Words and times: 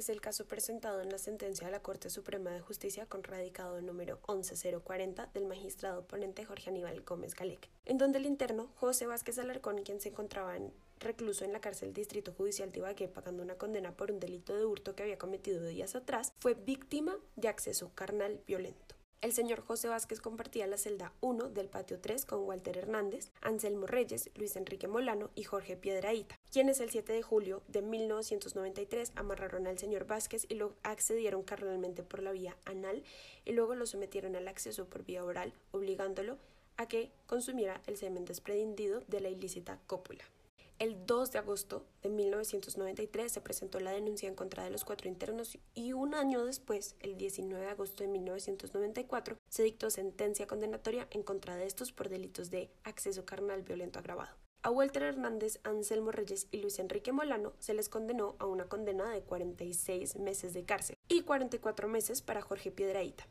es 0.00 0.08
el 0.08 0.22
caso 0.22 0.46
presentado 0.46 1.02
en 1.02 1.10
la 1.10 1.18
sentencia 1.18 1.66
de 1.66 1.72
la 1.72 1.82
Corte 1.82 2.08
Suprema 2.08 2.50
de 2.50 2.60
Justicia 2.60 3.04
con 3.04 3.22
radicado 3.22 3.82
número 3.82 4.18
11040 4.26 5.26
del 5.34 5.44
magistrado 5.44 6.06
ponente 6.06 6.46
Jorge 6.46 6.70
Aníbal 6.70 7.02
Gómez 7.02 7.34
Galec, 7.34 7.68
en 7.84 7.98
donde 7.98 8.16
el 8.16 8.24
interno 8.24 8.70
José 8.76 9.06
Vázquez 9.06 9.38
Alarcón, 9.38 9.82
quien 9.82 10.00
se 10.00 10.08
encontraba 10.08 10.56
en 10.56 10.72
recluso 11.00 11.44
en 11.44 11.52
la 11.52 11.60
cárcel 11.60 11.92
Distrito 11.92 12.32
Judicial 12.32 12.72
de 12.72 12.78
Ibagué 12.78 13.08
pagando 13.08 13.42
una 13.42 13.56
condena 13.56 13.94
por 13.94 14.10
un 14.10 14.20
delito 14.20 14.56
de 14.56 14.64
hurto 14.64 14.96
que 14.96 15.02
había 15.02 15.18
cometido 15.18 15.66
días 15.66 15.94
atrás, 15.94 16.32
fue 16.38 16.54
víctima 16.54 17.18
de 17.36 17.48
acceso 17.48 17.90
carnal 17.94 18.40
violento. 18.46 18.94
El 19.20 19.34
señor 19.34 19.60
José 19.60 19.88
Vázquez 19.88 20.22
compartía 20.22 20.66
la 20.66 20.78
celda 20.78 21.12
1 21.20 21.50
del 21.50 21.68
patio 21.68 22.00
3 22.00 22.24
con 22.24 22.44
Walter 22.44 22.78
Hernández, 22.78 23.32
Anselmo 23.42 23.86
Reyes, 23.86 24.30
Luis 24.34 24.56
Enrique 24.56 24.88
Molano 24.88 25.28
y 25.34 25.44
Jorge 25.44 25.76
Piedraíta, 25.76 26.39
quienes 26.50 26.80
el 26.80 26.90
7 26.90 27.12
de 27.12 27.22
julio 27.22 27.62
de 27.68 27.82
1993 27.82 29.12
amarraron 29.14 29.66
al 29.66 29.78
señor 29.78 30.06
Vázquez 30.06 30.46
y 30.48 30.54
lo 30.54 30.74
accedieron 30.82 31.42
carnalmente 31.42 32.02
por 32.02 32.22
la 32.22 32.32
vía 32.32 32.56
anal 32.64 33.04
y 33.44 33.52
luego 33.52 33.74
lo 33.74 33.86
sometieron 33.86 34.34
al 34.34 34.48
acceso 34.48 34.86
por 34.86 35.04
vía 35.04 35.24
oral, 35.24 35.52
obligándolo 35.70 36.38
a 36.76 36.88
que 36.88 37.12
consumiera 37.26 37.80
el 37.86 37.96
semen 37.96 38.24
desprendido 38.24 39.02
de 39.06 39.20
la 39.20 39.28
ilícita 39.28 39.78
cópula. 39.86 40.24
El 40.80 41.04
2 41.04 41.30
de 41.32 41.38
agosto 41.38 41.84
de 42.02 42.08
1993 42.08 43.30
se 43.30 43.42
presentó 43.42 43.80
la 43.80 43.90
denuncia 43.90 44.28
en 44.28 44.34
contra 44.34 44.64
de 44.64 44.70
los 44.70 44.86
cuatro 44.86 45.08
internos 45.08 45.58
y 45.74 45.92
un 45.92 46.14
año 46.14 46.42
después, 46.46 46.96
el 47.00 47.18
19 47.18 47.62
de 47.62 47.70
agosto 47.70 48.02
de 48.02 48.08
1994, 48.08 49.36
se 49.50 49.62
dictó 49.62 49.90
sentencia 49.90 50.46
condenatoria 50.46 51.06
en 51.10 51.22
contra 51.22 51.54
de 51.56 51.66
estos 51.66 51.92
por 51.92 52.08
delitos 52.08 52.50
de 52.50 52.70
acceso 52.82 53.26
carnal 53.26 53.62
violento 53.62 53.98
agravado. 53.98 54.34
A 54.62 54.70
Walter 54.70 55.04
Hernández, 55.04 55.58
Anselmo 55.64 56.10
Reyes 56.10 56.46
y 56.50 56.58
Luis 56.58 56.78
Enrique 56.78 57.12
Molano 57.12 57.54
se 57.60 57.72
les 57.72 57.88
condenó 57.88 58.36
a 58.38 58.44
una 58.44 58.66
condena 58.66 59.10
de 59.10 59.22
46 59.22 60.16
meses 60.16 60.52
de 60.52 60.64
cárcel 60.64 60.98
y 61.08 61.22
44 61.22 61.88
meses 61.88 62.20
para 62.20 62.42
Jorge 62.42 62.70
Piedraíta. 62.70 63.26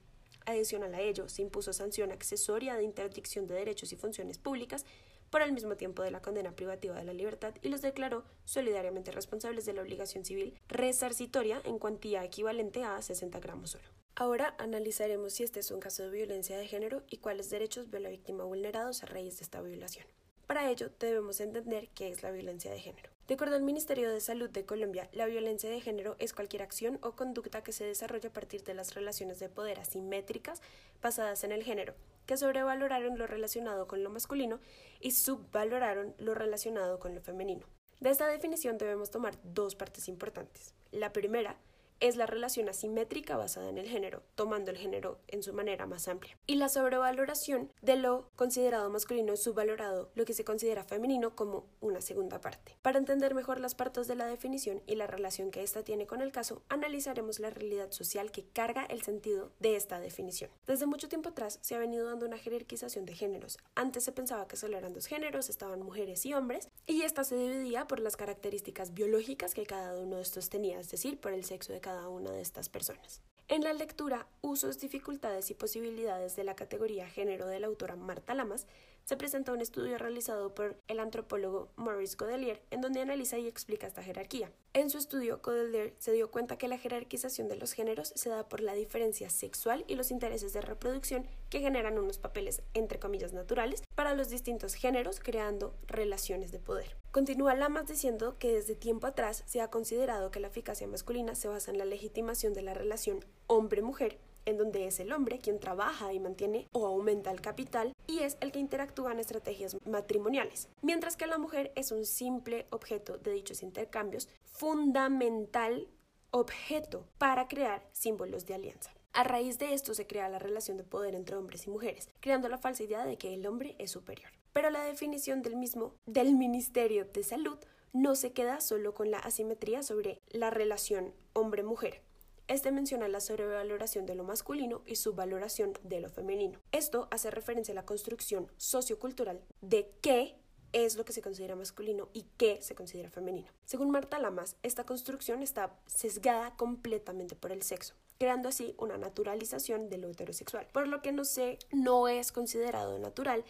Adicional 0.48 0.96
a 0.96 1.02
ello, 1.02 1.30
se 1.30 1.44
impuso 1.44 1.72
sanción 1.72 2.12
accesoria 2.12 2.76
de 2.78 2.84
interdicción 2.84 3.46
de 3.46 3.54
derechos 3.54 3.94
y 3.94 3.96
funciones 3.96 4.40
públicas 4.40 4.88
por 5.30 5.44
el 5.44 5.52
mismo 5.52 5.76
tiempo 5.78 6.02
de 6.02 6.10
la 6.10 6.24
condena 6.24 6.56
privativa 6.56 6.96
de 6.96 7.04
la 7.04 7.14
libertad 7.14 7.54
y 7.62 7.70
los 7.70 7.84
declaró 7.84 8.24
solidariamente 8.46 9.12
responsables 9.12 9.68
de 9.68 9.74
la 9.74 9.84
obligación 9.84 10.26
civil 10.26 10.58
resarcitoria 10.68 11.62
en 11.64 11.78
cuantía 11.78 12.24
equivalente 12.24 12.84
a 12.84 13.00
60 13.00 13.40
gramos 13.40 13.76
oro. 13.76 13.86
Ahora 14.16 14.56
analizaremos 14.58 15.34
si 15.34 15.44
este 15.44 15.60
es 15.60 15.70
un 15.70 15.80
caso 15.80 16.02
de 16.02 16.10
violencia 16.10 16.58
de 16.58 16.66
género 16.66 17.04
y 17.08 17.18
cuáles 17.18 17.52
derechos 17.52 17.92
ve 17.92 18.00
la 18.00 18.10
víctima 18.10 18.46
vulnerados 18.46 19.04
a 19.04 19.06
raíz 19.06 19.38
de 19.38 19.44
esta 19.44 19.62
violación. 19.62 20.08
Para 20.50 20.68
ello, 20.68 20.90
debemos 21.00 21.40
entender 21.42 21.90
qué 21.90 22.10
es 22.10 22.24
la 22.24 22.32
violencia 22.32 22.72
de 22.72 22.80
género. 22.80 23.12
De 23.28 23.36
acuerdo 23.36 23.56
al 23.56 23.62
Ministerio 23.62 24.12
de 24.12 24.20
Salud 24.20 24.50
de 24.50 24.66
Colombia, 24.66 25.08
la 25.14 25.28
violencia 25.28 25.70
de 25.70 25.80
género 25.80 26.16
es 26.18 26.34
cualquier 26.34 26.64
acción 26.64 26.98
o 27.04 27.12
conducta 27.12 27.62
que 27.62 27.72
se 27.72 27.84
desarrolla 27.84 28.30
a 28.30 28.34
partir 28.34 28.64
de 28.64 28.74
las 28.74 28.96
relaciones 28.96 29.38
de 29.38 29.48
poder 29.48 29.80
asimétricas 29.80 30.64
basadas 31.04 31.44
en 31.44 31.52
el 31.52 31.64
género, 31.64 31.94
que 32.26 32.36
sobrevaloraron 32.36 33.20
lo 33.20 33.28
relacionado 33.28 33.88
con 33.88 34.02
lo 34.04 34.10
masculino 34.10 34.60
y 35.00 35.12
subvaloraron 35.12 36.16
lo 36.18 36.34
relacionado 36.34 36.98
con 36.98 37.14
lo 37.14 37.22
femenino. 37.22 37.68
De 38.00 38.10
esta 38.10 38.28
definición 38.28 38.80
debemos 38.80 39.12
tomar 39.12 39.36
dos 39.44 39.76
partes 39.76 40.08
importantes. 40.08 40.74
La 40.92 41.14
primera 41.14 41.58
es 42.00 42.16
la 42.16 42.26
relación 42.26 42.70
asimétrica 42.70 43.38
basada 43.38 43.70
en 43.70 43.78
el 43.78 43.88
género, 43.88 44.24
tomando 44.36 44.72
el 44.72 44.78
género 44.78 45.20
en 45.28 45.44
su 45.44 45.54
manera 45.54 45.86
más 45.86 46.08
amplia. 46.08 46.38
Y 46.48 46.56
la 46.56 46.70
sobrevaloración 46.70 47.72
de 47.82 47.96
lo 47.96 48.30
considerado 48.36 48.90
masculino 48.90 49.36
subvalorado, 49.38 50.12
lo 50.16 50.26
que 50.26 50.34
se 50.34 50.46
considera 50.46 50.84
femenino 50.84 51.36
como 51.36 51.66
una 51.82 52.02
segunda 52.02 52.42
parte. 52.42 52.78
Para 52.82 53.00
entender 53.00 53.36
mejor 53.36 53.60
las 53.60 53.76
partes 53.76 54.08
de 54.08 54.16
la 54.16 54.28
definición 54.28 54.82
y 54.88 54.96
la 54.96 55.08
relación 55.08 55.52
que 55.52 55.64
ésta 55.64 55.84
tiene 55.84 56.08
con 56.08 56.22
el 56.22 56.32
caso, 56.32 56.62
analizaremos 56.70 57.40
la 57.40 57.50
realidad 57.50 57.92
social 57.92 58.32
que 58.32 58.46
carga 58.46 58.86
el 58.86 59.02
sentido 59.02 59.52
de 59.60 59.76
esta 59.76 60.00
definición. 60.00 60.50
Desde 60.68 60.86
mucho 60.86 61.10
tiempo 61.10 61.30
atrás 61.30 61.60
se 61.62 61.76
ha 61.76 61.80
venido 61.80 62.06
dando 62.06 62.26
una 62.26 62.38
jerarquización 62.38 63.06
de 63.06 63.16
géneros. 63.16 63.58
Antes 63.76 64.04
se 64.04 64.12
pensaba 64.12 64.48
que 64.48 64.58
solo 64.58 64.78
eran 64.78 64.94
dos 64.94 65.08
géneros, 65.08 65.50
estaban 65.50 65.82
mujeres 65.82 66.26
y 66.26 66.34
hombres, 66.34 66.70
y 66.86 67.02
esta 67.02 67.24
se 67.24 67.36
dividía 67.36 67.88
por 67.88 68.00
las 68.00 68.18
características 68.18 68.94
biológicas 68.94 69.54
que 69.54 69.66
cada 69.66 69.98
uno 69.98 70.18
de 70.18 70.22
estos 70.22 70.50
tenía, 70.50 70.80
es 70.80 70.90
decir, 70.90 71.20
por 71.20 71.34
el 71.34 71.44
sexo 71.44 71.74
de 71.74 71.82
cada 71.82 71.89
cada 71.90 72.08
una 72.08 72.32
de 72.32 72.42
estas 72.42 72.70
personas. 72.70 73.24
En 73.48 73.64
la 73.64 73.74
lectura, 73.74 74.28
usos, 74.42 74.80
dificultades 74.80 75.50
y 75.50 75.56
posibilidades 75.56 76.36
de 76.36 76.44
la 76.44 76.56
categoría 76.56 77.10
género 77.10 77.48
de 77.48 77.60
la 77.60 77.66
autora 77.66 77.96
Marta 77.96 78.36
Lamas, 78.36 78.68
se 79.06 79.18
presenta 79.18 79.54
un 79.54 79.62
estudio 79.62 79.98
realizado 79.98 80.54
por 80.54 80.78
el 80.88 81.00
antropólogo 81.00 81.70
Maurice 81.76 82.16
Godelier, 82.18 82.62
en 82.72 82.82
donde 82.82 83.02
analiza 83.02 83.38
y 83.38 83.48
explica 83.48 83.88
esta 83.88 84.04
jerarquía. 84.04 84.52
En 84.74 84.90
su 84.90 84.98
estudio, 84.98 85.40
Godelier 85.44 85.96
se 85.98 86.12
dio 86.12 86.30
cuenta 86.30 86.58
que 86.58 86.68
la 86.68 86.78
jerarquización 86.78 87.48
de 87.48 87.56
los 87.56 87.74
géneros 87.74 88.14
se 88.16 88.30
da 88.30 88.48
por 88.48 88.62
la 88.62 88.74
diferencia 88.74 89.30
sexual 89.30 89.84
y 89.88 89.96
los 89.96 90.12
intereses 90.12 90.54
de 90.54 90.62
reproducción 90.62 91.26
que 91.50 91.60
generan 91.60 91.98
unos 91.98 92.20
papeles, 92.20 92.62
entre 92.74 93.00
comillas, 93.00 93.34
naturales 93.34 93.84
para 93.96 94.14
los 94.14 94.30
distintos 94.30 94.76
géneros, 94.76 95.20
creando 95.20 95.74
relaciones 95.88 96.52
de 96.52 96.60
poder. 96.60 96.96
Continúa 97.12 97.56
Lamas 97.56 97.88
diciendo 97.88 98.38
que 98.38 98.54
desde 98.54 98.76
tiempo 98.76 99.08
atrás 99.08 99.44
se 99.48 99.62
ha 99.62 99.72
considerado 99.72 100.30
que 100.30 100.40
la 100.40 100.48
eficacia 100.48 100.88
masculina 100.88 101.34
se 101.34 101.48
basa 101.48 101.72
en 101.72 101.80
la 101.80 101.86
legitimación 101.86 102.54
de 102.54 102.62
la 102.62 102.76
relación 102.76 103.26
hombre-mujer 103.48 104.20
en 104.50 104.58
donde 104.58 104.88
es 104.88 105.00
el 105.00 105.12
hombre 105.14 105.40
quien 105.40 105.60
trabaja 105.60 106.14
y 106.14 106.20
mantiene 106.20 106.68
o 106.74 106.86
aumenta 106.86 107.32
el 107.32 107.42
capital 107.42 107.94
y 108.08 108.20
es 108.20 108.38
el 108.42 108.52
que 108.52 108.60
interactúa 108.60 109.12
en 109.12 109.20
estrategias 109.20 109.78
matrimoniales, 109.86 110.68
mientras 110.82 111.16
que 111.16 111.28
la 111.28 111.38
mujer 111.38 111.72
es 111.76 111.92
un 111.92 112.06
simple 112.06 112.68
objeto 112.72 113.18
de 113.18 113.32
dichos 113.32 113.64
intercambios, 113.64 114.28
fundamental 114.44 115.88
objeto 116.32 117.08
para 117.18 117.48
crear 117.48 117.88
símbolos 117.92 118.46
de 118.46 118.56
alianza. 118.56 118.92
A 119.14 119.24
raíz 119.24 119.58
de 119.58 119.74
esto 119.74 119.94
se 119.94 120.06
crea 120.06 120.30
la 120.30 120.40
relación 120.40 120.78
de 120.78 120.84
poder 120.84 121.16
entre 121.16 121.36
hombres 121.36 121.66
y 121.66 121.70
mujeres, 121.70 122.10
creando 122.20 122.48
la 122.48 122.60
falsa 122.60 122.84
idea 122.84 123.06
de 123.06 123.18
que 123.18 123.34
el 123.34 123.46
hombre 123.48 123.76
es 123.80 123.92
superior. 123.92 124.30
Pero 124.54 124.70
la 124.70 124.84
definición 124.84 125.42
del 125.42 125.56
mismo 125.56 125.96
del 126.06 126.36
Ministerio 126.36 127.06
de 127.06 127.24
Salud 127.24 127.58
no 127.92 128.16
se 128.16 128.34
queda 128.34 128.62
solo 128.62 128.94
con 128.94 129.10
la 129.10 129.18
asimetría 129.18 129.82
sobre 129.82 130.22
la 130.30 130.52
relación 130.52 131.14
hombre-mujer, 131.34 132.04
este 132.50 132.72
menciona 132.72 133.08
la 133.08 133.22
sobrevaloración 133.22 134.08
de 134.08 134.16
lo 134.16 134.24
masculino 134.24 134.82
y 134.86 134.96
su 134.96 135.14
valoración 135.14 135.74
de 135.84 136.02
lo 136.02 136.10
femenino. 136.10 136.60
Esto 136.72 137.08
hace 137.12 137.30
referencia 137.30 137.72
a 137.72 137.76
la 137.76 137.86
construcción 137.86 138.52
sociocultural 138.58 139.40
de 139.62 139.92
qué 140.02 140.36
es 140.74 140.96
lo 140.96 141.06
que 141.06 141.14
se 141.14 141.22
considera 141.22 141.56
masculino 141.56 142.10
y 142.12 142.24
qué 142.38 142.60
se 142.62 142.74
considera 142.74 143.12
femenino. 143.12 143.52
Según 143.66 143.92
Marta 143.92 144.18
Lamas, 144.20 144.58
esta 144.64 144.84
construcción 144.84 145.44
está 145.44 145.80
sesgada 145.86 146.56
completamente 146.58 147.36
por 147.36 147.52
el 147.52 147.62
sexo, 147.62 147.94
creando 148.18 148.50
así 148.50 148.76
una 148.80 148.98
naturalización 148.98 149.90
de 149.90 150.00
lo 150.00 150.10
heterosexual, 150.10 150.68
por 150.74 150.88
lo 150.88 151.04
que 151.04 151.12
no, 151.12 151.26
se, 151.26 151.60
no 151.72 152.08
es 152.08 152.32
considerado 152.32 152.98
natural 152.98 153.46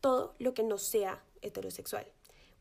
todo 0.00 0.34
lo 0.38 0.52
que 0.52 0.62
no 0.62 0.76
sea 0.76 1.24
heterosexual 1.40 2.06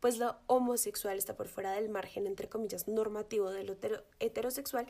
pues 0.04 0.18
lo 0.18 0.36
homosexual 0.48 1.18
está 1.18 1.38
por 1.38 1.48
fuera 1.48 1.72
del 1.72 1.88
margen, 1.88 2.28
entre 2.28 2.50
comillas, 2.50 2.90
normativo 2.90 3.52
de 3.52 3.64
lo 3.64 3.78
heterosexual 4.20 4.86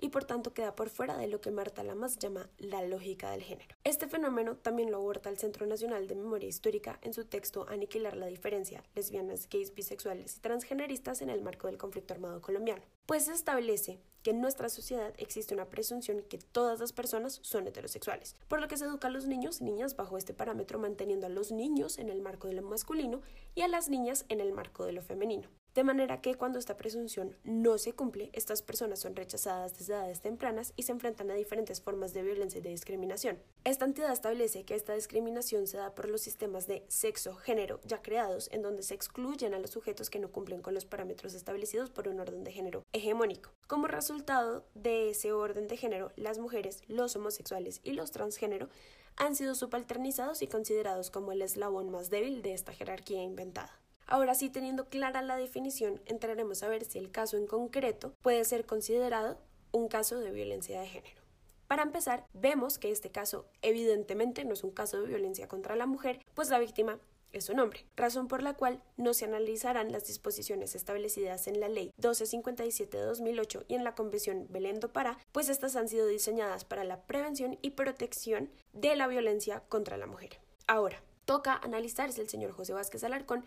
y 0.00 0.08
por 0.08 0.24
tanto 0.24 0.54
queda 0.54 0.74
por 0.74 0.90
fuera 0.90 1.16
de 1.16 1.28
lo 1.28 1.40
que 1.40 1.50
Marta 1.50 1.82
Lamas 1.82 2.18
llama 2.18 2.48
la 2.58 2.82
lógica 2.82 3.30
del 3.30 3.42
género. 3.42 3.74
Este 3.84 4.08
fenómeno 4.08 4.56
también 4.56 4.90
lo 4.90 4.98
aborda 4.98 5.30
el 5.30 5.38
Centro 5.38 5.66
Nacional 5.66 6.06
de 6.06 6.14
Memoria 6.14 6.48
Histórica 6.48 6.98
en 7.02 7.12
su 7.12 7.24
texto 7.24 7.66
Aniquilar 7.68 8.16
la 8.16 8.26
diferencia, 8.26 8.82
lesbianas, 8.94 9.48
gays, 9.48 9.74
bisexuales 9.74 10.36
y 10.36 10.40
transgeneristas 10.40 11.22
en 11.22 11.30
el 11.30 11.42
marco 11.42 11.66
del 11.66 11.78
conflicto 11.78 12.14
armado 12.14 12.40
colombiano, 12.40 12.82
pues 13.06 13.24
se 13.24 13.32
establece 13.32 14.00
que 14.22 14.30
en 14.30 14.40
nuestra 14.40 14.68
sociedad 14.68 15.14
existe 15.16 15.54
una 15.54 15.70
presunción 15.70 16.22
que 16.22 16.38
todas 16.38 16.80
las 16.80 16.92
personas 16.92 17.38
son 17.42 17.66
heterosexuales, 17.66 18.34
por 18.48 18.60
lo 18.60 18.68
que 18.68 18.76
se 18.76 18.84
educa 18.84 19.08
a 19.08 19.10
los 19.10 19.26
niños 19.26 19.60
y 19.60 19.64
niñas 19.64 19.96
bajo 19.96 20.18
este 20.18 20.34
parámetro 20.34 20.78
manteniendo 20.78 21.26
a 21.26 21.30
los 21.30 21.52
niños 21.52 21.98
en 21.98 22.08
el 22.08 22.20
marco 22.20 22.48
de 22.48 22.54
lo 22.54 22.62
masculino 22.62 23.22
y 23.54 23.62
a 23.62 23.68
las 23.68 23.88
niñas 23.88 24.24
en 24.28 24.40
el 24.40 24.52
marco 24.52 24.84
de 24.84 24.92
lo 24.92 25.02
femenino. 25.02 25.48
De 25.78 25.84
manera 25.84 26.20
que 26.20 26.34
cuando 26.34 26.58
esta 26.58 26.76
presunción 26.76 27.36
no 27.44 27.78
se 27.78 27.92
cumple, 27.92 28.30
estas 28.32 28.62
personas 28.62 28.98
son 28.98 29.14
rechazadas 29.14 29.78
desde 29.78 29.92
edades 29.92 30.20
tempranas 30.20 30.72
y 30.74 30.82
se 30.82 30.90
enfrentan 30.90 31.30
a 31.30 31.34
diferentes 31.34 31.80
formas 31.80 32.12
de 32.12 32.24
violencia 32.24 32.58
y 32.58 32.62
de 32.62 32.70
discriminación. 32.70 33.38
Esta 33.62 33.84
entidad 33.84 34.12
establece 34.12 34.64
que 34.64 34.74
esta 34.74 34.94
discriminación 34.94 35.68
se 35.68 35.76
da 35.76 35.94
por 35.94 36.08
los 36.08 36.20
sistemas 36.20 36.66
de 36.66 36.84
sexo-género 36.88 37.78
ya 37.84 38.02
creados, 38.02 38.48
en 38.50 38.62
donde 38.62 38.82
se 38.82 38.94
excluyen 38.94 39.54
a 39.54 39.60
los 39.60 39.70
sujetos 39.70 40.10
que 40.10 40.18
no 40.18 40.32
cumplen 40.32 40.62
con 40.62 40.74
los 40.74 40.84
parámetros 40.84 41.32
establecidos 41.34 41.90
por 41.90 42.08
un 42.08 42.18
orden 42.18 42.42
de 42.42 42.50
género 42.50 42.82
hegemónico. 42.92 43.52
Como 43.68 43.86
resultado 43.86 44.66
de 44.74 45.10
ese 45.10 45.30
orden 45.30 45.68
de 45.68 45.76
género, 45.76 46.10
las 46.16 46.40
mujeres, 46.40 46.82
los 46.88 47.14
homosexuales 47.14 47.80
y 47.84 47.92
los 47.92 48.10
transgénero 48.10 48.68
han 49.14 49.36
sido 49.36 49.54
subalternizados 49.54 50.42
y 50.42 50.48
considerados 50.48 51.12
como 51.12 51.30
el 51.30 51.40
eslabón 51.40 51.88
más 51.88 52.10
débil 52.10 52.42
de 52.42 52.54
esta 52.54 52.72
jerarquía 52.72 53.22
inventada. 53.22 53.78
Ahora 54.10 54.34
sí, 54.34 54.48
teniendo 54.48 54.88
clara 54.88 55.20
la 55.20 55.36
definición, 55.36 56.00
entraremos 56.06 56.62
a 56.62 56.68
ver 56.68 56.82
si 56.86 56.98
el 56.98 57.10
caso 57.10 57.36
en 57.36 57.46
concreto 57.46 58.14
puede 58.22 58.42
ser 58.46 58.64
considerado 58.64 59.38
un 59.70 59.88
caso 59.88 60.18
de 60.18 60.30
violencia 60.30 60.80
de 60.80 60.86
género. 60.86 61.20
Para 61.66 61.82
empezar, 61.82 62.24
vemos 62.32 62.78
que 62.78 62.90
este 62.90 63.10
caso 63.10 63.44
evidentemente 63.60 64.46
no 64.46 64.54
es 64.54 64.64
un 64.64 64.70
caso 64.70 64.98
de 64.98 65.08
violencia 65.08 65.46
contra 65.46 65.76
la 65.76 65.84
mujer, 65.84 66.24
pues 66.32 66.48
la 66.48 66.58
víctima 66.58 66.98
es 67.32 67.50
un 67.50 67.60
hombre, 67.60 67.84
razón 67.96 68.28
por 68.28 68.42
la 68.42 68.54
cual 68.54 68.82
no 68.96 69.12
se 69.12 69.26
analizarán 69.26 69.92
las 69.92 70.06
disposiciones 70.06 70.74
establecidas 70.74 71.46
en 71.46 71.60
la 71.60 71.68
Ley 71.68 71.92
1257 71.98 72.96
de 72.96 73.04
2008 73.04 73.64
y 73.68 73.74
en 73.74 73.84
la 73.84 73.94
Convención 73.94 74.46
Belén 74.48 74.80
do 74.80 74.90
Pará, 74.90 75.18
pues 75.32 75.50
estas 75.50 75.76
han 75.76 75.90
sido 75.90 76.06
diseñadas 76.06 76.64
para 76.64 76.84
la 76.84 77.02
prevención 77.02 77.58
y 77.60 77.72
protección 77.72 78.50
de 78.72 78.96
la 78.96 79.06
violencia 79.06 79.62
contra 79.68 79.98
la 79.98 80.06
mujer. 80.06 80.40
Ahora, 80.66 81.02
toca 81.26 81.60
analizar 81.62 82.10
si 82.10 82.22
el 82.22 82.30
señor 82.30 82.52
José 82.52 82.72
Vázquez 82.72 83.04
Alarcón 83.04 83.44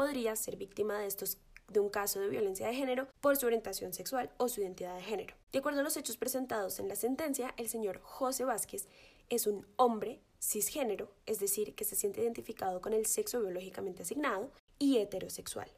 podría 0.00 0.34
ser 0.34 0.56
víctima 0.56 0.98
de 0.98 1.06
estos 1.06 1.36
de 1.68 1.78
un 1.78 1.90
caso 1.90 2.20
de 2.20 2.30
violencia 2.30 2.66
de 2.66 2.74
género 2.74 3.06
por 3.20 3.36
su 3.36 3.44
orientación 3.44 3.92
sexual 3.92 4.30
o 4.38 4.48
su 4.48 4.62
identidad 4.62 4.96
de 4.96 5.02
género. 5.02 5.34
De 5.52 5.58
acuerdo 5.58 5.80
a 5.80 5.82
los 5.82 5.98
hechos 5.98 6.16
presentados 6.16 6.78
en 6.78 6.88
la 6.88 6.96
sentencia, 6.96 7.52
el 7.58 7.68
señor 7.68 8.00
José 8.02 8.46
Vázquez 8.46 8.88
es 9.28 9.46
un 9.46 9.66
hombre 9.76 10.22
cisgénero, 10.40 11.12
es 11.26 11.38
decir, 11.38 11.74
que 11.74 11.84
se 11.84 11.96
siente 11.96 12.22
identificado 12.22 12.80
con 12.80 12.94
el 12.94 13.04
sexo 13.04 13.42
biológicamente 13.42 14.04
asignado, 14.04 14.50
y 14.78 14.96
heterosexual. 14.96 15.70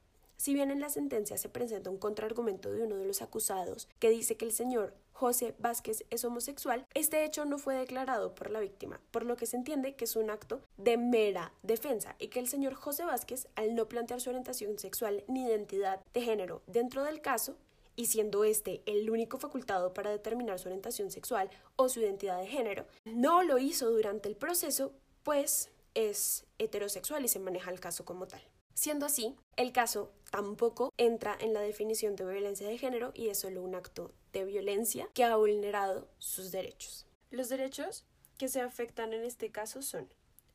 Si 0.42 0.54
bien 0.54 0.72
en 0.72 0.80
la 0.80 0.88
sentencia 0.88 1.38
se 1.38 1.48
presenta 1.48 1.88
un 1.88 1.98
contraargumento 1.98 2.72
de 2.72 2.82
uno 2.82 2.96
de 2.96 3.04
los 3.04 3.22
acusados 3.22 3.86
que 4.00 4.10
dice 4.10 4.36
que 4.36 4.44
el 4.44 4.50
señor 4.50 4.92
José 5.12 5.54
Vázquez 5.60 6.04
es 6.10 6.24
homosexual, 6.24 6.84
este 6.94 7.24
hecho 7.24 7.44
no 7.44 7.58
fue 7.58 7.76
declarado 7.76 8.34
por 8.34 8.50
la 8.50 8.58
víctima, 8.58 9.00
por 9.12 9.24
lo 9.24 9.36
que 9.36 9.46
se 9.46 9.56
entiende 9.56 9.94
que 9.94 10.04
es 10.04 10.16
un 10.16 10.30
acto 10.30 10.60
de 10.78 10.96
mera 10.96 11.52
defensa 11.62 12.16
y 12.18 12.26
que 12.26 12.40
el 12.40 12.48
señor 12.48 12.74
José 12.74 13.04
Vázquez, 13.04 13.46
al 13.54 13.76
no 13.76 13.88
plantear 13.88 14.20
su 14.20 14.30
orientación 14.30 14.80
sexual 14.80 15.22
ni 15.28 15.46
identidad 15.46 16.00
de 16.12 16.22
género 16.22 16.62
dentro 16.66 17.04
del 17.04 17.20
caso, 17.20 17.56
y 17.94 18.06
siendo 18.06 18.42
este 18.42 18.82
el 18.86 19.08
único 19.10 19.38
facultado 19.38 19.94
para 19.94 20.10
determinar 20.10 20.58
su 20.58 20.66
orientación 20.66 21.12
sexual 21.12 21.50
o 21.76 21.88
su 21.88 22.00
identidad 22.00 22.40
de 22.40 22.48
género, 22.48 22.84
no 23.04 23.44
lo 23.44 23.58
hizo 23.58 23.88
durante 23.92 24.28
el 24.28 24.34
proceso, 24.34 24.92
pues 25.22 25.70
es 25.94 26.46
heterosexual 26.58 27.24
y 27.24 27.28
se 27.28 27.38
maneja 27.38 27.70
el 27.70 27.78
caso 27.78 28.04
como 28.04 28.26
tal. 28.26 28.42
Siendo 28.74 29.06
así, 29.06 29.36
el 29.56 29.72
caso 29.72 30.12
tampoco 30.30 30.92
entra 30.96 31.36
en 31.40 31.52
la 31.52 31.60
definición 31.60 32.16
de 32.16 32.24
violencia 32.24 32.66
de 32.66 32.78
género 32.78 33.12
y 33.14 33.28
es 33.28 33.38
solo 33.38 33.62
un 33.62 33.74
acto 33.74 34.12
de 34.32 34.44
violencia 34.44 35.08
que 35.14 35.24
ha 35.24 35.36
vulnerado 35.36 36.08
sus 36.18 36.50
derechos. 36.50 37.06
Los 37.30 37.48
derechos 37.48 38.04
que 38.38 38.48
se 38.48 38.60
afectan 38.60 39.12
en 39.12 39.24
este 39.24 39.50
caso 39.50 39.82
son 39.82 40.08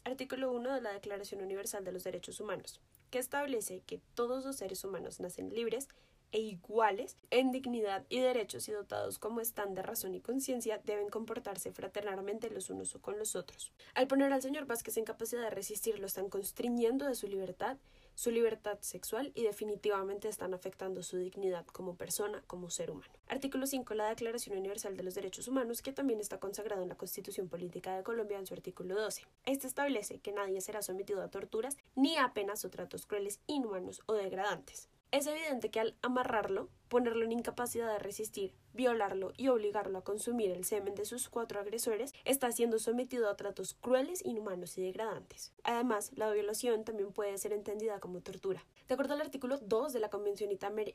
artículo 0.04 0.52
1 0.52 0.74
de 0.74 0.81
la 0.81 0.94
Declaración 0.94 1.42
Universal 1.42 1.84
de 1.84 1.92
los 1.92 2.04
Derechos 2.04 2.40
Humanos, 2.40 2.81
que 3.12 3.19
establece 3.19 3.81
que 3.81 4.02
todos 4.16 4.46
los 4.46 4.56
seres 4.56 4.84
humanos 4.84 5.20
nacen 5.20 5.54
libres 5.54 5.88
e 6.31 6.39
iguales 6.39 7.18
en 7.29 7.51
dignidad 7.51 8.06
y 8.09 8.19
derechos 8.19 8.68
y 8.68 8.71
dotados 8.71 9.19
como 9.19 9.41
están 9.41 9.74
de 9.74 9.81
razón 9.81 10.15
y 10.15 10.21
conciencia, 10.21 10.81
deben 10.83 11.09
comportarse 11.09 11.71
fraternalmente 11.71 12.50
los 12.50 12.69
unos 12.69 12.97
con 13.01 13.18
los 13.18 13.35
otros. 13.35 13.71
Al 13.94 14.07
poner 14.07 14.33
al 14.33 14.41
señor 14.41 14.65
Vázquez 14.65 14.97
en 14.97 15.06
capacidad 15.06 15.41
de 15.41 15.50
resistir, 15.50 16.00
lo 16.00 16.07
están 16.07 16.29
constriñendo 16.29 17.06
de 17.06 17.15
su 17.15 17.27
libertad, 17.27 17.77
su 18.18 18.31
libertad 18.31 18.79
sexual 18.81 19.31
y 19.35 19.44
definitivamente 19.44 20.27
están 20.27 20.56
afectando 20.56 21.03
su 21.03 21.18
dignidad 21.18 21.65
como 21.68 21.95
persona, 21.95 22.44
como 22.47 22.71
ser 22.71 22.89
humano. 22.89 23.13
Artículo 23.27 23.68
5. 23.68 23.94
La 23.94 24.09
Declaración 24.09 24.57
Universal 24.57 24.97
de 24.97 25.03
los 25.03 25.13
Derechos 25.13 25.47
Humanos, 25.47 25.83
que 25.83 25.91
también 25.91 26.19
está 26.19 26.39
consagrado 26.39 26.81
en 26.81 26.89
la 26.89 26.97
Constitución 26.97 27.47
Política 27.47 27.95
de 27.95 28.03
Colombia 28.03 28.39
en 28.39 28.47
su 28.47 28.56
artículo 28.56 28.95
12. 28.95 29.24
Este 29.45 29.68
establece 29.68 30.19
que 30.19 30.31
nadie 30.31 30.62
será 30.62 30.81
sometido 30.81 31.21
a 31.21 31.29
torturas 31.29 31.77
ni 31.95 32.18
a 32.18 32.33
penas 32.33 32.65
o 32.65 32.69
tratos 32.71 33.06
crueles, 33.06 33.39
inhumanos 33.45 34.01
o 34.07 34.13
degradantes. 34.13 34.89
Es 35.09 35.25
evidente 35.25 35.71
que 35.71 35.80
al 35.80 35.95
amarrarlo, 36.01 36.68
ponerlo 36.89 37.24
en 37.24 37.31
incapacidad 37.31 37.89
de 37.89 37.98
resistir, 37.98 38.54
violarlo 38.74 39.31
y 39.38 39.48
obligarlo 39.48 40.00
a 40.00 40.04
consumir 40.04 40.51
el 40.51 40.65
semen 40.65 40.95
de 40.95 41.06
sus 41.06 41.30
cuatro 41.30 41.62
agresores, 41.62 42.13
está 42.25 42.51
siendo 42.51 42.77
sometido 42.77 43.30
a 43.30 43.38
tratos 43.38 43.74
crueles, 43.74 44.24
inhumanos 44.25 44.77
y 44.77 44.81
degradantes. 44.81 45.54
Además, 45.63 46.12
la 46.15 46.30
violación 46.30 46.83
también 46.83 47.13
puede 47.13 47.38
ser 47.38 47.54
entendida 47.54 48.01
como 48.01 48.19
tortura. 48.19 48.65
De 48.89 48.95
acuerdo 48.95 49.13
al 49.13 49.21
artículo 49.21 49.57
2 49.59 49.94
de 49.94 50.00
la 50.01 50.09
Convención 50.09 50.50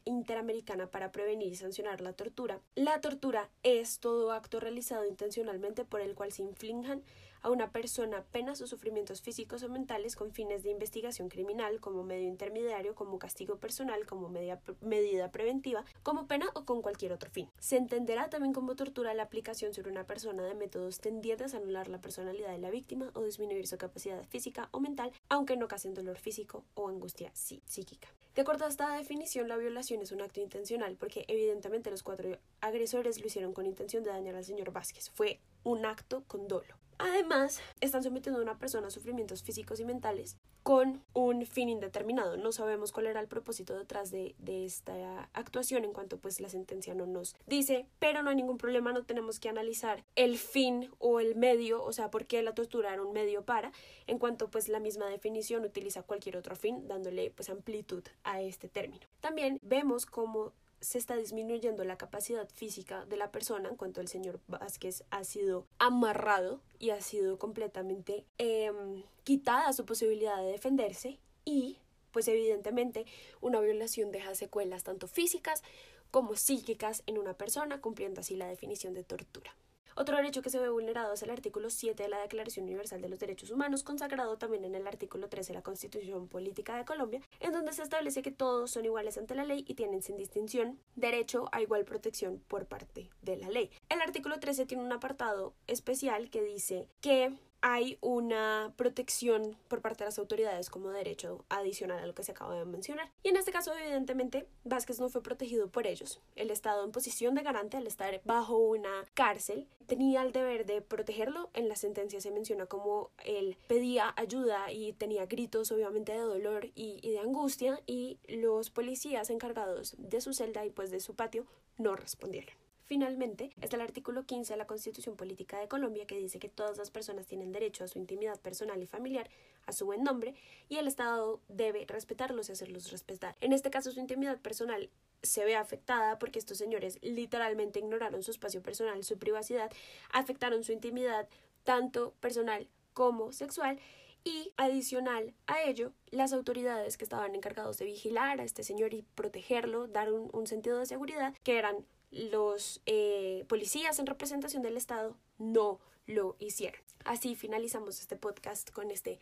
Interamericana 0.04 0.90
para 0.90 1.10
prevenir 1.10 1.50
y 1.50 1.56
sancionar 1.56 2.02
la 2.02 2.12
tortura, 2.12 2.60
la 2.74 3.00
tortura 3.00 3.48
es 3.62 3.98
todo 3.98 4.32
acto 4.32 4.60
realizado 4.60 5.06
intencionalmente 5.06 5.86
por 5.86 6.02
el 6.02 6.14
cual 6.14 6.32
se 6.32 6.42
inflijan 6.42 7.02
a 7.42 7.50
una 7.50 7.70
persona 7.70 8.24
penas 8.32 8.60
o 8.60 8.66
sufrimientos 8.66 9.20
físicos 9.20 9.62
o 9.62 9.68
mentales 9.68 10.16
con 10.16 10.32
fines 10.32 10.62
de 10.62 10.70
investigación 10.70 11.28
criminal, 11.28 11.80
como 11.80 12.04
medio 12.04 12.28
intermediario, 12.28 12.94
como 12.94 13.18
castigo 13.18 13.56
personal, 13.56 14.06
como 14.06 14.28
medida 14.28 15.30
preventiva, 15.30 15.84
como 16.02 16.26
pena 16.26 16.48
o 16.54 16.64
con 16.64 16.82
cualquier 16.82 17.12
otro 17.12 17.30
fin. 17.30 17.48
Se 17.58 17.76
entenderá 17.76 18.30
también 18.30 18.52
como 18.52 18.76
tortura 18.76 19.14
la 19.14 19.24
aplicación 19.24 19.74
sobre 19.74 19.90
una 19.90 20.04
persona 20.04 20.42
de 20.44 20.54
métodos 20.54 20.98
tendientes 20.98 21.54
a 21.54 21.58
anular 21.58 21.88
la 21.88 22.00
personalidad 22.00 22.50
de 22.50 22.58
la 22.58 22.70
víctima 22.70 23.10
o 23.14 23.22
disminuir 23.22 23.66
su 23.66 23.78
capacidad 23.78 24.24
física 24.28 24.68
o 24.72 24.80
mental, 24.80 25.12
aunque 25.28 25.56
no 25.56 25.68
causen 25.68 25.94
dolor 25.94 26.18
físico 26.18 26.64
o 26.74 26.88
angustia 26.88 27.30
psíquica. 27.34 28.08
De 28.34 28.40
acuerdo 28.40 28.64
a 28.64 28.68
esta 28.68 28.96
definición, 28.96 29.46
la 29.46 29.58
violación 29.58 30.00
es 30.00 30.10
un 30.10 30.22
acto 30.22 30.40
intencional 30.40 30.96
porque 30.96 31.26
evidentemente 31.28 31.90
los 31.90 32.02
cuatro 32.02 32.38
agresores 32.62 33.20
lo 33.20 33.26
hicieron 33.26 33.52
con 33.52 33.66
intención 33.66 34.02
de 34.04 34.10
dañar 34.10 34.36
al 34.36 34.44
señor 34.44 34.72
Vázquez. 34.72 35.10
Fue 35.10 35.38
un 35.64 35.84
acto 35.84 36.24
con 36.26 36.48
dolo. 36.48 36.81
Además, 37.02 37.60
están 37.80 38.04
sometiendo 38.04 38.38
a 38.38 38.44
una 38.44 38.58
persona 38.58 38.86
a 38.86 38.90
sufrimientos 38.90 39.42
físicos 39.42 39.80
y 39.80 39.84
mentales 39.84 40.36
con 40.62 41.02
un 41.14 41.44
fin 41.46 41.68
indeterminado. 41.68 42.36
No 42.36 42.52
sabemos 42.52 42.92
cuál 42.92 43.08
era 43.08 43.18
el 43.18 43.26
propósito 43.26 43.76
detrás 43.76 44.12
de, 44.12 44.36
esta 44.46 45.28
actuación 45.32 45.84
en 45.84 45.92
cuanto 45.92 46.18
pues 46.18 46.38
la 46.38 46.48
sentencia 46.48 46.94
no 46.94 47.06
nos 47.06 47.34
dice, 47.46 47.86
pero 47.98 48.22
no 48.22 48.30
hay 48.30 48.36
ningún 48.36 48.56
problema, 48.56 48.92
no 48.92 49.04
tenemos 49.04 49.40
que 49.40 49.48
analizar 49.48 50.04
el 50.14 50.38
fin 50.38 50.90
o 51.00 51.18
el 51.18 51.34
medio, 51.34 51.82
o 51.82 51.92
sea, 51.92 52.08
por 52.08 52.26
qué 52.26 52.40
la 52.42 52.54
tortura 52.54 52.92
era 52.92 53.02
un 53.02 53.12
medio 53.12 53.44
para, 53.44 53.72
en 54.06 54.20
cuanto 54.20 54.48
pues 54.48 54.68
la 54.68 54.78
misma 54.78 55.06
definición 55.06 55.64
utiliza 55.64 56.04
cualquier 56.04 56.36
otro 56.36 56.54
fin, 56.54 56.86
dándole 56.86 57.32
pues 57.32 57.50
amplitud 57.50 58.04
a 58.22 58.40
este 58.40 58.68
término. 58.68 59.04
También 59.20 59.58
vemos 59.62 60.06
cómo 60.06 60.52
se 60.82 60.98
está 60.98 61.16
disminuyendo 61.16 61.84
la 61.84 61.96
capacidad 61.96 62.48
física 62.50 63.06
de 63.06 63.16
la 63.16 63.30
persona 63.30 63.68
en 63.68 63.76
cuanto 63.76 64.00
el 64.00 64.08
señor 64.08 64.40
Vázquez 64.48 65.04
ha 65.10 65.22
sido 65.22 65.66
amarrado 65.78 66.60
y 66.80 66.90
ha 66.90 67.00
sido 67.00 67.38
completamente 67.38 68.26
em, 68.38 69.04
quitada 69.22 69.72
su 69.72 69.86
posibilidad 69.86 70.36
de 70.38 70.50
defenderse 70.50 71.20
y 71.44 71.78
pues 72.10 72.26
evidentemente 72.28 73.06
una 73.40 73.60
violación 73.60 74.10
deja 74.10 74.34
secuelas 74.34 74.82
tanto 74.82 75.06
físicas 75.06 75.62
como 76.10 76.34
psíquicas 76.34 77.04
en 77.06 77.16
una 77.16 77.34
persona 77.34 77.80
cumpliendo 77.80 78.20
así 78.20 78.36
la 78.36 78.48
definición 78.48 78.92
de 78.92 79.04
tortura. 79.04 79.54
Otro 79.94 80.16
derecho 80.16 80.40
que 80.40 80.50
se 80.50 80.58
ve 80.58 80.70
vulnerado 80.70 81.12
es 81.12 81.22
el 81.22 81.30
artículo 81.30 81.68
7 81.68 82.02
de 82.02 82.08
la 82.08 82.20
Declaración 82.20 82.64
Universal 82.64 83.02
de 83.02 83.08
los 83.08 83.18
Derechos 83.18 83.50
Humanos, 83.50 83.82
consagrado 83.82 84.38
también 84.38 84.64
en 84.64 84.74
el 84.74 84.86
artículo 84.86 85.28
13 85.28 85.52
de 85.52 85.58
la 85.58 85.62
Constitución 85.62 86.28
Política 86.28 86.76
de 86.76 86.84
Colombia, 86.84 87.20
en 87.40 87.52
donde 87.52 87.72
se 87.72 87.82
establece 87.82 88.22
que 88.22 88.30
todos 88.30 88.70
son 88.70 88.84
iguales 88.84 89.18
ante 89.18 89.34
la 89.34 89.44
ley 89.44 89.64
y 89.68 89.74
tienen 89.74 90.02
sin 90.02 90.16
distinción 90.16 90.78
derecho 90.96 91.48
a 91.52 91.60
igual 91.60 91.84
protección 91.84 92.42
por 92.48 92.66
parte 92.66 93.10
de 93.20 93.36
la 93.36 93.48
ley. 93.50 93.70
El 93.88 94.00
artículo 94.00 94.40
13 94.40 94.66
tiene 94.66 94.82
un 94.82 94.92
apartado 94.92 95.54
especial 95.66 96.30
que 96.30 96.42
dice 96.42 96.88
que 97.00 97.36
hay 97.62 97.96
una 98.00 98.74
protección 98.76 99.56
por 99.68 99.80
parte 99.80 100.04
de 100.04 100.08
las 100.08 100.18
autoridades 100.18 100.68
como 100.68 100.90
derecho 100.90 101.44
adicional 101.48 102.00
a 102.00 102.06
lo 102.06 102.14
que 102.14 102.24
se 102.24 102.32
acaba 102.32 102.56
de 102.56 102.64
mencionar. 102.64 103.10
Y 103.22 103.28
en 103.28 103.36
este 103.36 103.52
caso, 103.52 103.72
evidentemente, 103.74 104.46
Vázquez 104.64 105.00
no 105.00 105.08
fue 105.08 105.22
protegido 105.22 105.68
por 105.68 105.86
ellos. 105.86 106.20
El 106.36 106.50
Estado, 106.50 106.84
en 106.84 106.92
posición 106.92 107.34
de 107.34 107.42
garante, 107.42 107.76
al 107.76 107.86
estar 107.86 108.20
bajo 108.24 108.58
una 108.58 109.04
cárcel, 109.14 109.68
tenía 109.86 110.22
el 110.22 110.32
deber 110.32 110.66
de 110.66 110.82
protegerlo. 110.82 111.50
En 111.54 111.68
la 111.68 111.76
sentencia 111.76 112.20
se 112.20 112.32
menciona 112.32 112.66
como 112.66 113.10
él 113.24 113.56
pedía 113.68 114.12
ayuda 114.16 114.72
y 114.72 114.92
tenía 114.92 115.26
gritos, 115.26 115.70
obviamente, 115.70 116.12
de 116.12 116.18
dolor 116.18 116.66
y, 116.74 116.98
y 117.02 117.10
de 117.10 117.20
angustia, 117.20 117.80
y 117.86 118.18
los 118.28 118.70
policías 118.70 119.30
encargados 119.30 119.94
de 119.98 120.20
su 120.20 120.32
celda 120.34 120.66
y 120.66 120.70
pues 120.70 120.90
de 120.90 121.00
su 121.00 121.14
patio 121.14 121.46
no 121.78 121.94
respondieron. 121.94 122.61
Finalmente, 122.92 123.48
está 123.62 123.76
el 123.76 123.80
artículo 123.80 124.26
15 124.26 124.52
de 124.52 124.58
la 124.58 124.66
Constitución 124.66 125.16
Política 125.16 125.58
de 125.58 125.66
Colombia 125.66 126.04
que 126.04 126.18
dice 126.18 126.38
que 126.38 126.50
todas 126.50 126.76
las 126.76 126.90
personas 126.90 127.26
tienen 127.26 127.50
derecho 127.50 127.84
a 127.84 127.88
su 127.88 127.98
intimidad 127.98 128.38
personal 128.38 128.82
y 128.82 128.86
familiar, 128.86 129.30
a 129.64 129.72
su 129.72 129.86
buen 129.86 130.04
nombre, 130.04 130.34
y 130.68 130.76
el 130.76 130.86
Estado 130.86 131.40
debe 131.48 131.86
respetarlos 131.88 132.50
y 132.50 132.52
hacerlos 132.52 132.90
respetar. 132.90 133.34
En 133.40 133.54
este 133.54 133.70
caso, 133.70 133.92
su 133.92 133.98
intimidad 133.98 134.38
personal 134.40 134.90
se 135.22 135.42
ve 135.42 135.56
afectada 135.56 136.18
porque 136.18 136.38
estos 136.38 136.58
señores 136.58 136.98
literalmente 137.00 137.78
ignoraron 137.78 138.22
su 138.22 138.30
espacio 138.30 138.60
personal, 138.60 139.02
su 139.04 139.16
privacidad, 139.16 139.72
afectaron 140.12 140.62
su 140.62 140.72
intimidad 140.72 141.30
tanto 141.64 142.12
personal 142.20 142.68
como 142.92 143.32
sexual 143.32 143.78
y 144.22 144.52
adicional 144.58 145.32
a 145.46 145.62
ello, 145.62 145.94
las 146.10 146.34
autoridades 146.34 146.98
que 146.98 147.04
estaban 147.04 147.34
encargados 147.34 147.78
de 147.78 147.86
vigilar 147.86 148.38
a 148.38 148.44
este 148.44 148.62
señor 148.62 148.92
y 148.92 149.00
protegerlo, 149.14 149.86
dar 149.86 150.12
un, 150.12 150.28
un 150.34 150.46
sentido 150.46 150.78
de 150.78 150.84
seguridad, 150.84 151.34
que 151.42 151.56
eran 151.56 151.86
los 152.12 152.82
eh, 152.86 153.44
policías 153.48 153.98
en 153.98 154.06
representación 154.06 154.62
del 154.62 154.76
Estado 154.76 155.16
no 155.38 155.80
lo 156.06 156.36
hicieron. 156.38 156.80
Así 157.04 157.34
finalizamos 157.34 158.00
este 158.00 158.16
podcast 158.16 158.70
con 158.70 158.90
este 158.90 159.18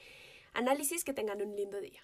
análisis. 0.52 1.04
Que 1.04 1.14
tengan 1.14 1.40
un 1.40 1.56
lindo 1.56 1.80
día. 1.80 2.02